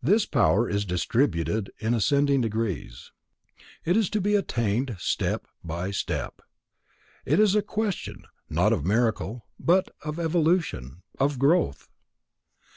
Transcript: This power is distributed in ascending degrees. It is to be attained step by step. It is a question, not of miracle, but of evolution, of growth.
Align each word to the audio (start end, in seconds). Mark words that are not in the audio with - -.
This 0.00 0.26
power 0.26 0.68
is 0.70 0.84
distributed 0.84 1.72
in 1.80 1.92
ascending 1.92 2.40
degrees. 2.40 3.10
It 3.84 3.96
is 3.96 4.08
to 4.10 4.20
be 4.20 4.36
attained 4.36 4.94
step 5.00 5.48
by 5.64 5.90
step. 5.90 6.40
It 7.24 7.40
is 7.40 7.56
a 7.56 7.62
question, 7.62 8.26
not 8.48 8.72
of 8.72 8.86
miracle, 8.86 9.44
but 9.58 9.88
of 10.02 10.20
evolution, 10.20 11.02
of 11.18 11.40
growth. 11.40 11.88